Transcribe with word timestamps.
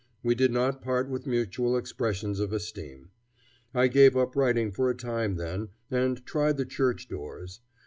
We 0.23 0.33
did 0.33 0.51
not 0.51 0.81
part 0.81 1.09
with 1.09 1.27
mutual 1.27 1.77
expressions 1.77 2.39
of 2.39 2.51
esteem. 2.51 3.11
I 3.71 3.87
gave 3.87 4.17
up 4.17 4.35
writing 4.35 4.71
for 4.71 4.89
a 4.89 4.95
time 4.97 5.35
then, 5.35 5.69
and 5.91 6.25
tried 6.25 6.57
the 6.57 6.65
church 6.65 7.07
doors. 7.07 7.59